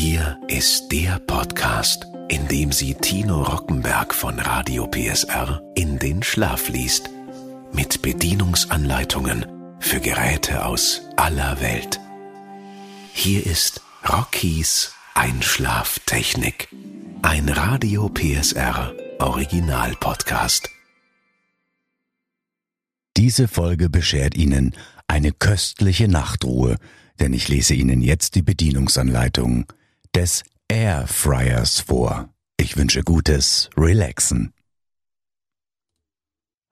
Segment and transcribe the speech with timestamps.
[0.00, 6.68] Hier ist der Podcast, in dem sie Tino Rockenberg von Radio PSR in den Schlaf
[6.68, 7.10] liest.
[7.72, 9.44] Mit Bedienungsanleitungen
[9.80, 11.98] für Geräte aus aller Welt.
[13.12, 16.68] Hier ist Rockies Einschlaftechnik.
[17.22, 20.70] Ein Radio PSR Original Podcast.
[23.16, 24.76] Diese Folge beschert Ihnen
[25.08, 26.76] eine köstliche Nachtruhe,
[27.18, 29.66] denn ich lese Ihnen jetzt die Bedienungsanleitung
[30.18, 32.34] des Airfryers vor.
[32.56, 34.52] Ich wünsche gutes Relaxen.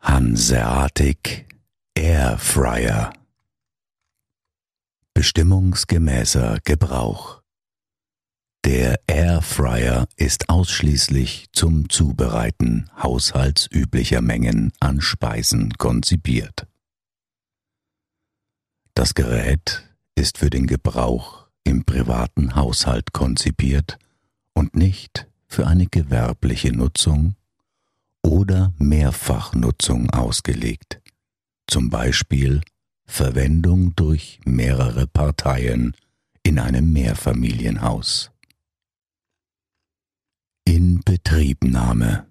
[0.01, 1.47] Hanseatic
[1.95, 3.13] Airfryer
[5.15, 7.41] Bestimmungsgemäßer Gebrauch
[8.65, 16.67] Der Airfryer ist ausschließlich zum Zubereiten haushaltsüblicher Mengen an Speisen konzipiert.
[18.95, 23.99] Das Gerät ist für den Gebrauch im privaten Haushalt konzipiert
[24.55, 27.35] und nicht für eine gewerbliche Nutzung
[28.23, 31.01] oder Mehrfachnutzung ausgelegt,
[31.67, 32.61] zum Beispiel
[33.05, 35.95] Verwendung durch mehrere Parteien
[36.45, 38.31] in einem Mehrfamilienhaus.
[40.65, 42.27] Inbetriebnahme.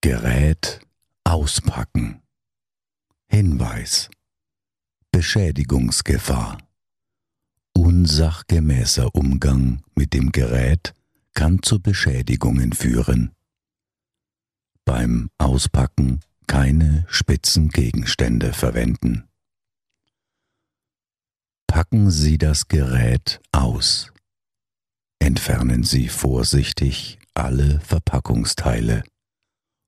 [0.00, 0.80] Gerät
[1.22, 2.22] auspacken.
[3.28, 4.10] Hinweis.
[5.12, 6.58] Beschädigungsgefahr
[7.74, 10.94] Unsachgemäßer Umgang mit dem Gerät
[11.34, 13.32] kann zu Beschädigungen führen.
[14.84, 19.28] Beim Auspacken keine spitzen Gegenstände verwenden.
[21.66, 24.12] Packen Sie das Gerät aus.
[25.18, 29.04] Entfernen Sie vorsichtig alle Verpackungsteile,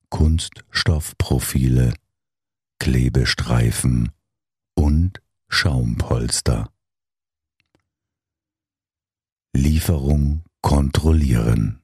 [0.09, 1.93] Kunststoffprofile,
[2.79, 4.13] Klebestreifen
[4.75, 6.74] und Schaumpolster.
[9.57, 11.81] Lieferung kontrollieren.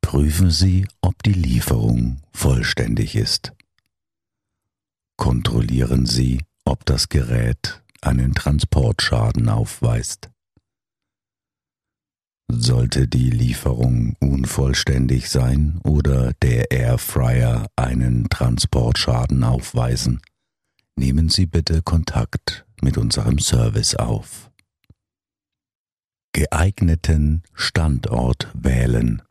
[0.00, 3.52] Prüfen Sie, ob die Lieferung vollständig ist.
[5.16, 10.28] Kontrollieren Sie, ob das Gerät einen Transportschaden aufweist.
[12.50, 20.20] Sollte die Lieferung unvollständig sein oder der Airfryer einen Transportschaden aufweisen,
[20.96, 24.49] nehmen Sie bitte Kontakt mit unserem Service auf
[26.32, 29.22] geeigneten Standort wählen.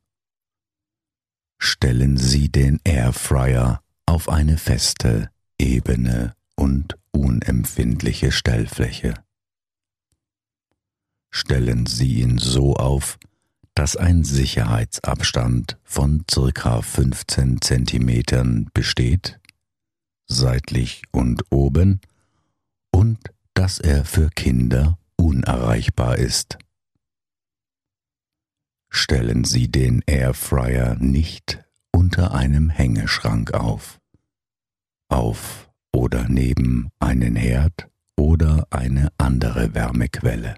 [1.57, 5.29] Stellen Sie den Airfryer auf eine feste,
[5.59, 9.13] ebene und unempfindliche Stellfläche.
[11.31, 13.17] Stellen Sie ihn so auf,
[13.75, 19.39] dass ein Sicherheitsabstand von circa 15 cm besteht,
[20.27, 22.01] seitlich und oben,
[22.91, 23.19] und
[23.53, 26.57] dass er für Kinder unerreichbar ist
[28.89, 33.99] stellen Sie den Airfryer nicht unter einem Hängeschrank auf,
[35.09, 40.55] auf oder neben einen Herd oder eine andere Wärmequelle.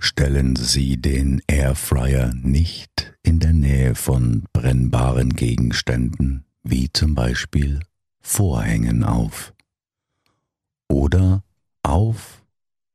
[0.00, 7.80] Stellen Sie den Airfryer nicht in der Nähe von brennbaren Gegenständen wie zum Beispiel
[8.20, 9.54] Vorhängen auf
[10.88, 11.42] oder
[11.82, 12.44] auf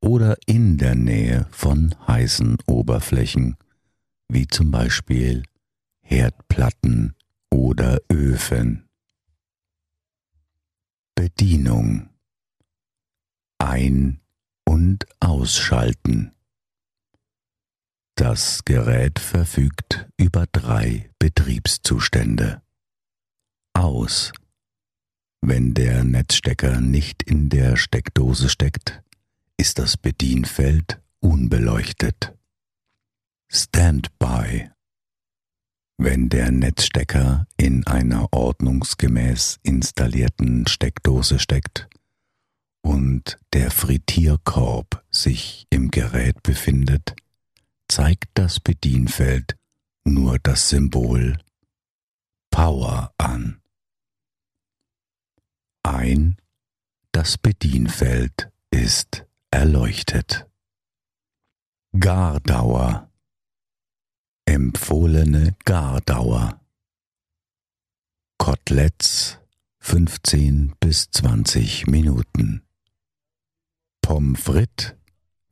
[0.00, 3.56] oder in der Nähe von heißen Oberflächen
[4.28, 5.44] wie zum Beispiel
[6.02, 7.14] Herdplatten
[7.50, 8.88] oder Öfen.
[11.14, 12.10] Bedienung
[13.58, 14.20] Ein-
[14.64, 16.32] und Ausschalten
[18.16, 22.62] Das Gerät verfügt über drei Betriebszustände.
[23.72, 24.32] Aus
[25.40, 29.02] Wenn der Netzstecker nicht in der Steckdose steckt,
[29.56, 32.34] ist das Bedienfeld unbeleuchtet.
[33.48, 34.70] Standby.
[35.96, 41.88] Wenn der Netzstecker in einer ordnungsgemäß installierten Steckdose steckt
[42.82, 47.14] und der Frittierkorb sich im Gerät befindet,
[47.88, 49.56] zeigt das Bedienfeld
[50.04, 51.38] nur das Symbol
[52.50, 53.60] Power an.
[55.82, 56.36] Ein,
[57.12, 60.46] das Bedienfeld ist erleuchtet.
[61.98, 63.10] Gardauer
[64.54, 66.60] Empfohlene Gardauer.
[68.38, 69.40] Koteletts
[69.80, 72.62] 15 bis 20 Minuten.
[74.00, 74.94] Pommes frites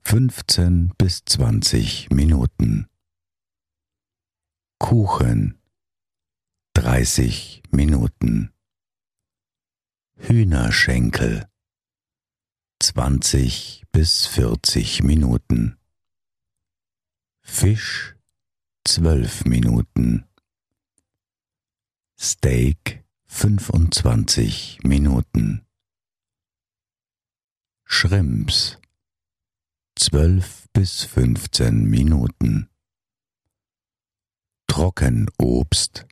[0.04, 2.86] 15 bis 20 Minuten.
[4.78, 5.60] Kuchen
[6.74, 8.52] 30 Minuten.
[10.14, 11.48] Hühnerschenkel
[12.78, 15.76] 20 bis 40 Minuten.
[17.40, 18.14] Fisch
[18.84, 20.24] 12 Minuten.
[22.18, 25.64] Steak 25 Minuten.
[27.84, 28.78] Shrimps
[29.94, 32.68] 12 bis 15 Minuten.
[34.66, 36.06] Trockenobst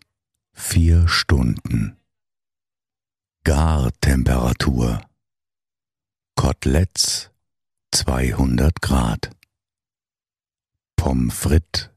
[0.53, 1.97] 4 Stunden.
[3.43, 5.01] Gartemperatur.
[6.37, 7.31] Koteletts
[7.93, 9.31] 200 Grad.
[10.97, 11.91] Pommes frites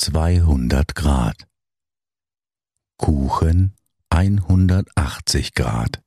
[0.00, 1.46] 200 Grad.
[2.96, 3.74] Kuchen
[4.08, 6.02] 180 Grad.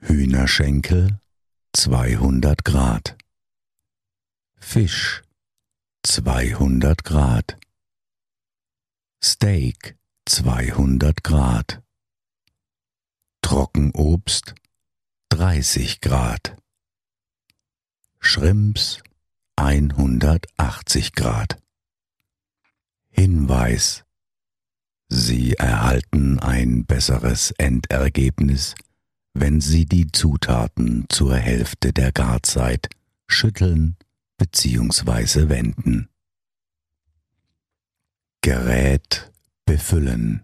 [0.00, 1.20] Hühnerschenkel
[1.74, 3.16] 200 Grad.
[4.56, 5.22] Fisch
[6.02, 7.56] 200 Grad.
[9.22, 9.96] Steak
[10.26, 11.84] 200 Grad.
[13.42, 14.56] Trockenobst
[15.28, 16.60] 30 Grad.
[18.18, 19.04] Shrimps
[19.54, 21.63] 180 Grad.
[23.14, 24.04] Hinweis.
[25.08, 28.74] Sie erhalten ein besseres Endergebnis,
[29.34, 32.88] wenn Sie die Zutaten zur Hälfte der Garzeit
[33.28, 33.96] schütteln
[34.38, 35.48] bzw.
[35.48, 36.08] wenden.
[38.42, 39.30] Gerät
[39.64, 40.42] befüllen.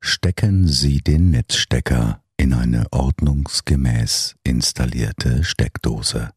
[0.00, 6.30] Stecken Sie den Netzstecker in eine ordnungsgemäß installierte Steckdose.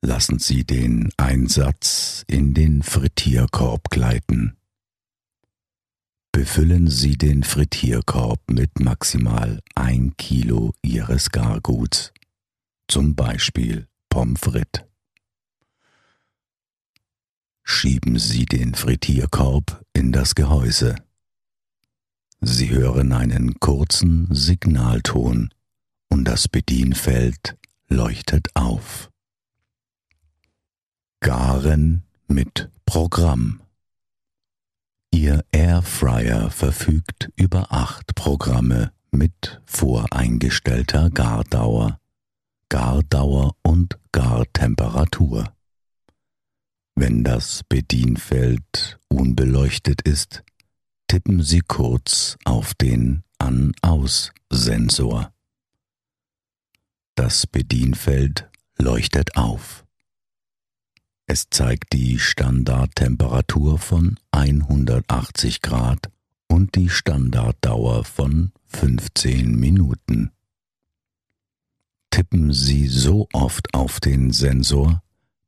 [0.00, 4.56] Lassen Sie den Einsatz in den Frittierkorb gleiten.
[6.30, 12.12] Befüllen Sie den Frittierkorb mit maximal ein Kilo Ihres Garguts,
[12.86, 14.84] zum Beispiel Pommes frites.
[17.64, 20.94] Schieben Sie den Frittierkorb in das Gehäuse.
[22.40, 25.52] Sie hören einen kurzen Signalton
[26.08, 27.58] und das Bedienfeld
[27.88, 29.10] leuchtet auf.
[31.20, 33.60] Garen mit Programm.
[35.10, 41.98] Ihr Airfryer verfügt über acht Programme mit voreingestellter Gardauer,
[42.68, 45.52] Gardauer und Gartemperatur.
[46.94, 50.44] Wenn das Bedienfeld unbeleuchtet ist,
[51.08, 55.32] tippen Sie kurz auf den An-Aus-Sensor.
[57.16, 58.48] Das Bedienfeld
[58.78, 59.84] leuchtet auf.
[61.30, 66.10] Es zeigt die Standardtemperatur von 180 Grad
[66.48, 70.30] und die Standarddauer von 15 Minuten.
[72.08, 75.02] Tippen Sie so oft auf den Sensor,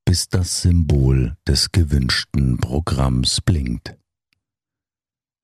[0.04, 3.96] bis das Symbol des gewünschten Programms blinkt.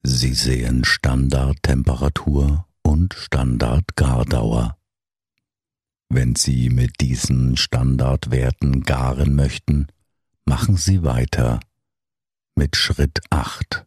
[0.03, 4.77] Sie sehen Standardtemperatur und Standardgardauer.
[6.11, 9.87] Wenn Sie mit diesen Standardwerten garen möchten,
[10.47, 11.61] machen Sie weiter
[12.55, 13.85] mit Schritt 8.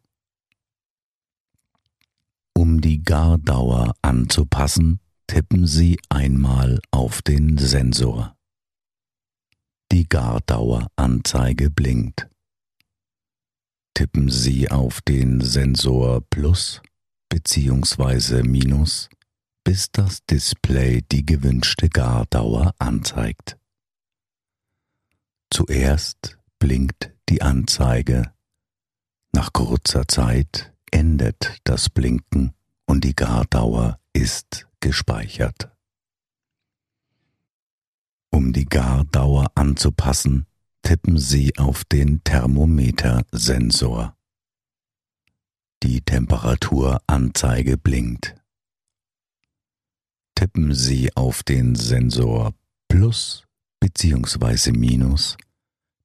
[2.53, 8.35] Um die Gardauer anzupassen, tippen Sie einmal auf den Sensor.
[9.91, 12.29] Die Gardaueranzeige blinkt.
[13.93, 16.81] Tippen Sie auf den Sensor Plus
[17.29, 18.43] bzw.
[18.43, 19.09] Minus,
[19.63, 23.57] bis das Display die gewünschte Gardauer anzeigt.
[25.51, 28.33] Zuerst blinkt die Anzeige.
[29.31, 32.53] Nach kurzer Zeit endet das Blinken
[32.85, 35.71] und die Gardauer ist gespeichert.
[38.31, 40.45] Um die Gardauer anzupassen,
[40.83, 44.15] tippen Sie auf den Thermometersensor.
[45.83, 48.35] Die Temperaturanzeige blinkt.
[50.35, 52.53] Tippen Sie auf den Sensor
[52.87, 53.45] Plus
[53.79, 54.71] bzw.
[54.71, 55.37] Minus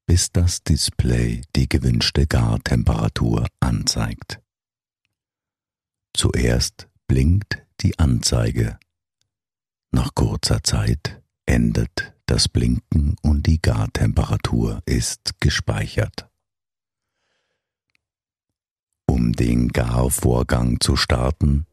[0.07, 4.41] bis das Display die gewünschte Gartemperatur anzeigt.
[6.15, 8.79] Zuerst blinkt die Anzeige.
[9.91, 16.29] Nach kurzer Zeit endet das Blinken und die Gartemperatur ist gespeichert.
[19.07, 21.67] Um den Garvorgang zu starten,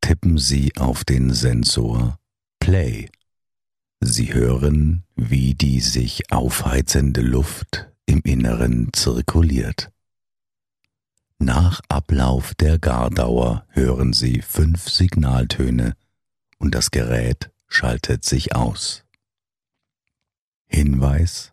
[0.00, 2.18] tippen Sie auf den Sensor
[2.58, 3.10] Play
[4.00, 9.90] Sie hören, wie die sich aufheizende Luft im Inneren zirkuliert.
[11.38, 15.94] Nach Ablauf der Gardauer hören Sie fünf Signaltöne
[16.58, 19.04] und das Gerät schaltet sich aus.
[20.66, 21.50] Hinweis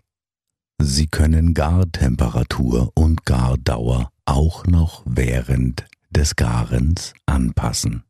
[0.80, 8.04] Sie können Gartemperatur und Gardauer auch noch während des Garens anpassen.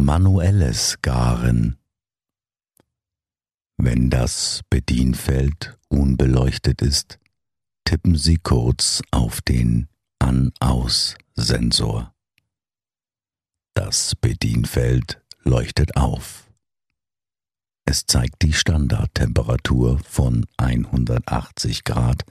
[0.00, 1.76] Manuelles Garen.
[3.76, 7.18] Wenn das Bedienfeld unbeleuchtet ist,
[7.84, 9.88] tippen Sie kurz auf den
[10.18, 12.14] An-Aus-Sensor.
[13.74, 16.50] Das Bedienfeld leuchtet auf.
[17.84, 22.24] Es zeigt die Standardtemperatur von 180 Grad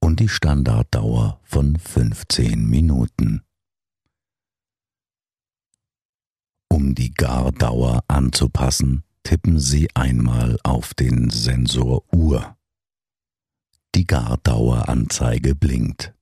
[0.00, 3.42] und die Standarddauer von 15 Minuten.
[6.68, 12.56] Um die Gardauer anzupassen, tippen Sie einmal auf den Sensor Uhr.
[13.94, 16.14] Die Gardaueranzeige blinkt.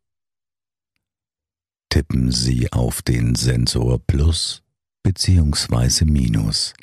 [1.90, 4.62] Tippen Sie auf den Sensor Plus
[5.02, 6.04] bzw.
[6.04, 6.74] Minus,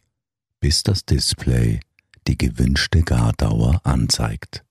[0.60, 1.81] bis das Display
[2.27, 4.63] die gewünschte Gardauer anzeigt.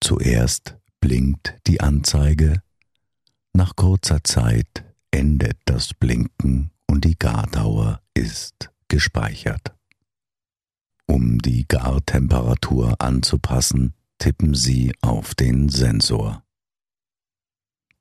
[0.00, 2.62] Zuerst blinkt die Anzeige,
[3.52, 9.74] nach kurzer Zeit endet das Blinken und die Gardauer ist gespeichert.
[11.06, 16.44] Um die Gartemperatur anzupassen, tippen Sie auf den Sensor.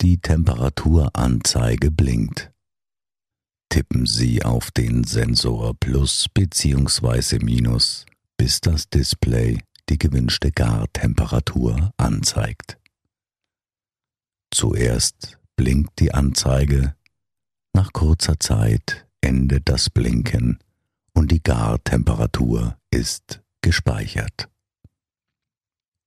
[0.02, 2.52] Die Temperaturanzeige blinkt.
[3.70, 7.40] Tippen Sie auf den Sensor Plus bzw.
[7.42, 8.06] Minus,
[8.36, 12.78] bis das Display die gewünschte Gartemperatur anzeigt.
[14.54, 16.98] Zuerst blinkt die Anzeige,
[17.74, 20.60] nach kurzer Zeit endet das Blinken
[21.13, 24.50] und die Gartemperatur ist gespeichert.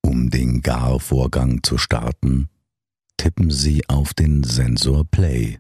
[0.03, 2.49] Um den Garvorgang zu starten,
[3.17, 5.59] tippen Sie auf den Sensor Play.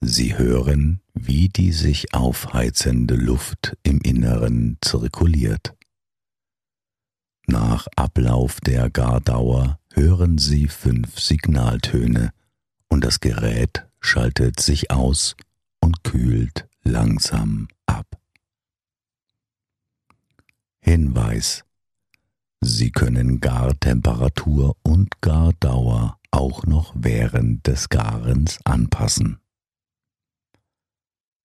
[0.00, 5.76] Sie hören, wie die sich aufheizende Luft im Inneren zirkuliert.
[7.46, 12.32] Nach Ablauf der Gardauer hören Sie fünf Signaltöne
[12.88, 15.36] und das Gerät schaltet sich aus
[15.80, 18.06] und kühlt langsam ab.
[20.80, 21.64] Hinweis
[22.62, 29.38] Sie können Gartemperatur und Gardauer auch noch während des Garens anpassen.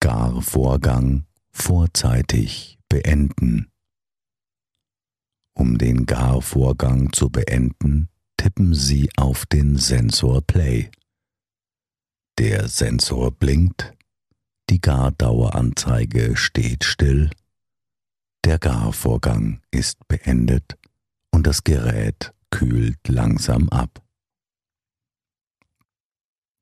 [0.00, 3.70] Garvorgang vorzeitig beenden.
[5.54, 10.90] Um den Garvorgang zu beenden, tippen Sie auf den Sensor Play.
[12.38, 13.94] Der Sensor blinkt,
[14.68, 17.30] die Gardaueranzeige steht still,
[18.44, 20.76] der Garvorgang ist beendet
[21.30, 24.02] und das Gerät kühlt langsam ab.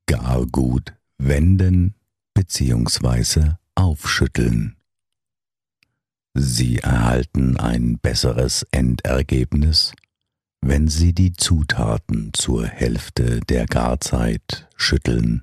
[0.06, 1.96] Gargut wenden
[2.34, 3.54] bzw.
[3.74, 4.76] aufschütteln.
[6.34, 9.92] Sie erhalten ein besseres Endergebnis,
[10.60, 15.42] wenn Sie die Zutaten zur Hälfte der Garzeit schütteln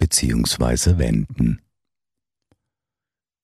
[0.00, 0.98] bzw.
[0.98, 1.60] wenden.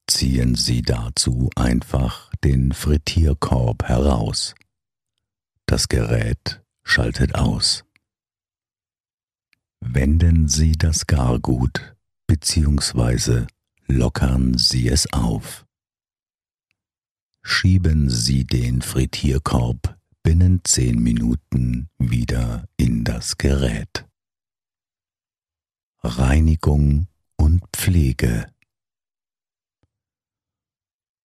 [0.09, 4.55] Ziehen Sie dazu einfach den Frittierkorb heraus.
[5.67, 7.85] Das Gerät schaltet aus.
[9.81, 11.97] Wenden Sie das Gargut
[12.27, 13.47] bzw.
[13.87, 15.67] lockern Sie es auf.
[17.43, 24.07] Schieben Sie den Frittierkorb binnen zehn Minuten wieder in das Gerät.
[26.07, 28.47] Reinigung und Pflege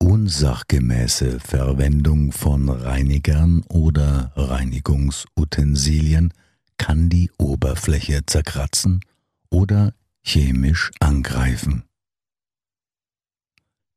[0.02, 6.34] unsachgemäße Verwendung von Reinigern oder Reinigungsutensilien
[6.78, 9.02] kann die Oberfläche zerkratzen
[9.50, 11.84] oder chemisch angreifen.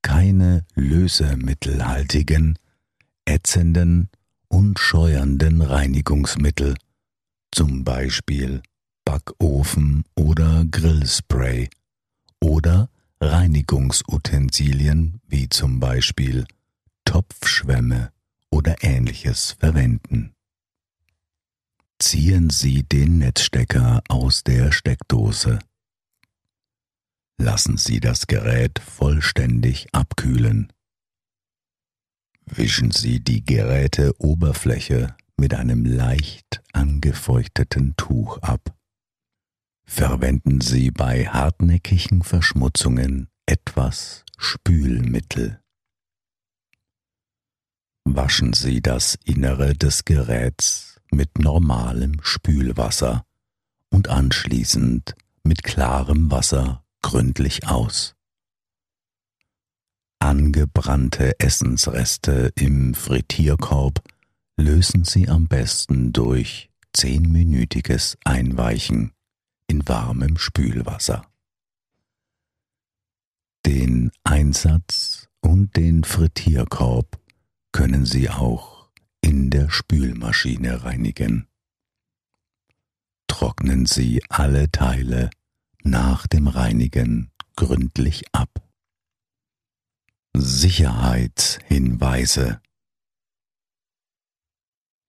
[0.03, 2.59] Keine lösemittelhaltigen,
[3.25, 4.11] ätzenden
[4.49, 6.75] und scheuernden Reinigungsmittel,
[7.51, 8.63] zum Beispiel
[9.05, 11.69] Backofen oder Grillspray
[12.41, 12.89] oder
[13.21, 16.47] Reinigungsutensilien wie zum Beispiel
[17.05, 18.13] Topfschwämme
[18.51, 20.35] oder ähnliches verwenden.
[21.99, 25.59] Ziehen Sie den Netzstecker aus der Steckdose.
[27.39, 30.73] Lassen Sie das Gerät vollständig abkühlen.
[32.47, 38.75] Wischen Sie die Geräteoberfläche mit einem leicht angefeuchteten Tuch ab.
[39.87, 45.61] Verwenden Sie bei hartnäckigen Verschmutzungen etwas Spülmittel.
[48.05, 53.25] Waschen Sie das Innere des Geräts mit normalem Spülwasser
[53.91, 58.15] und anschließend mit klarem Wasser gründlich aus.
[60.19, 64.03] Angebrannte Essensreste im Frittierkorb
[64.57, 69.14] lösen Sie am besten durch zehnminütiges Einweichen
[69.67, 71.27] in warmem Spülwasser.
[73.67, 77.19] Den Einsatz und den Frittierkorb
[77.73, 78.91] können Sie auch
[79.21, 81.49] in der Spülmaschine reinigen.
[83.27, 85.31] Trocknen Sie alle Teile
[85.83, 88.51] nach dem Reinigen gründlich ab.
[90.37, 92.61] Sicherheitshinweise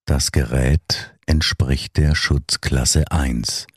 [0.05, 3.67] Das Gerät entspricht der Schutzklasse 1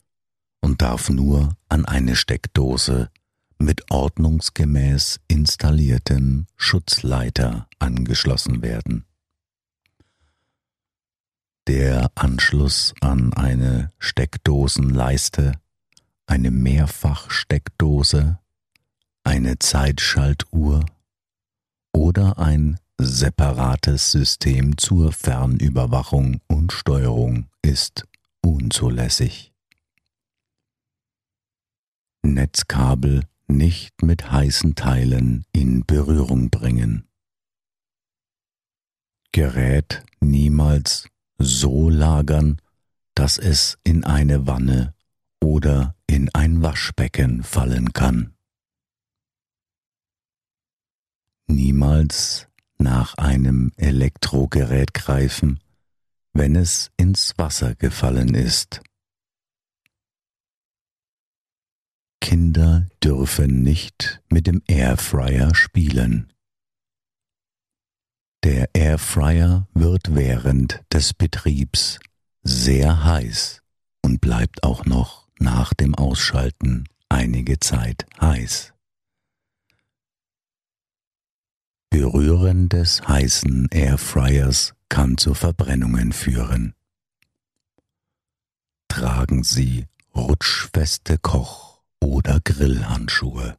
[0.61, 3.11] und darf nur an eine Steckdose
[3.59, 9.05] mit ordnungsgemäß installiertem Schutzleiter angeschlossen werden.
[11.67, 15.53] Der Anschluss an eine Steckdosenleiste,
[16.27, 18.39] eine Mehrfachsteckdose,
[19.25, 20.87] eine Zeitschaltuhr
[21.93, 28.07] oder ein separates System zur Fernüberwachung und Steuerung ist
[28.41, 29.53] unzulässig.
[32.35, 37.09] Netzkabel nicht mit heißen Teilen in Berührung bringen.
[39.33, 41.09] Gerät niemals
[41.39, 42.61] so lagern,
[43.15, 44.95] dass es in eine Wanne
[45.41, 48.35] oder in ein Waschbecken fallen kann.
[51.47, 55.61] Niemals nach einem Elektrogerät greifen,
[56.33, 58.83] wenn es ins Wasser gefallen ist.
[62.29, 66.31] Kinder dürfen nicht mit dem Airfryer spielen.
[68.45, 71.99] Der Airfryer wird während des Betriebs
[72.43, 73.63] sehr heiß
[74.03, 78.75] und bleibt auch noch nach dem Ausschalten einige Zeit heiß.
[81.89, 86.75] Berühren des heißen Airfryers kann zu Verbrennungen führen.
[88.89, 91.68] Tragen Sie rutschfeste Koch-
[92.01, 93.57] oder Grillhandschuhe.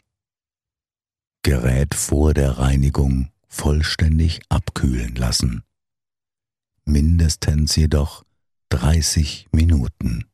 [1.44, 5.64] Gerät vor der Reinigung vollständig abkühlen lassen.
[6.86, 8.26] Mindestens jedoch
[8.70, 10.26] 30 Minuten.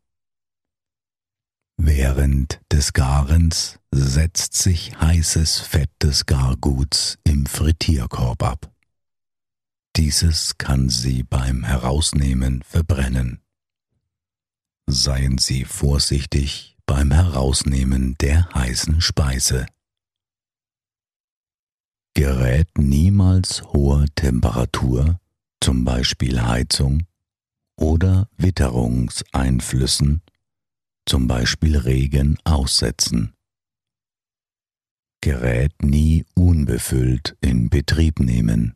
[1.78, 8.72] Während des Garens setzt sich heißes Fett des Garguts im Frittierkorb ab.
[9.96, 13.42] Dieses kann Sie beim Herausnehmen verbrennen.
[14.88, 19.66] Seien Sie vorsichtig beim Herausnehmen der heißen Speise.
[22.14, 25.20] Gerät niemals hoher Temperatur,
[25.60, 27.06] zum Beispiel Heizung,
[27.78, 30.22] oder Witterungseinflüssen,
[31.06, 33.34] zum Beispiel Regen, aussetzen.
[35.22, 38.76] Gerät nie unbefüllt in Betrieb nehmen.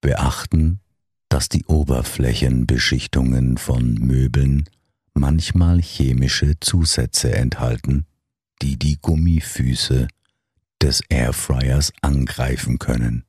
[0.00, 0.80] Beachten,
[1.28, 4.68] dass die Oberflächenbeschichtungen von Möbeln
[5.14, 8.06] manchmal chemische Zusätze enthalten,
[8.62, 10.08] die die Gummifüße
[10.82, 13.24] des Airfryers angreifen können.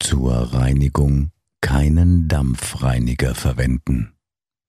[0.00, 4.14] Zur Reinigung keinen Dampfreiniger verwenden.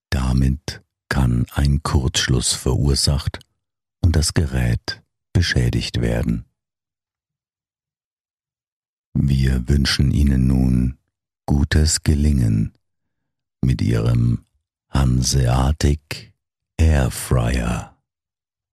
[0.09, 3.39] Damit kann ein Kurzschluss verursacht
[4.01, 6.45] und das Gerät beschädigt werden.
[9.13, 10.97] Wir wünschen Ihnen nun
[11.45, 12.73] gutes Gelingen
[13.61, 14.46] mit Ihrem
[14.93, 16.33] Hanseatic
[16.79, 17.96] Air Fryer.